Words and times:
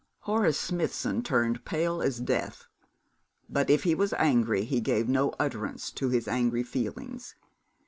Horace 0.21 0.57
Smithson 0.59 1.21
turned 1.21 1.63
pale 1.63 2.01
as 2.01 2.19
death, 2.19 2.65
but 3.47 3.69
if 3.69 3.83
he 3.83 3.93
was 3.93 4.13
angry, 4.13 4.63
he 4.63 4.81
gave 4.81 5.07
no 5.07 5.29
utterance 5.37 5.91
to 5.91 6.09
his 6.09 6.27
angry 6.27 6.63
feelings. 6.63 7.35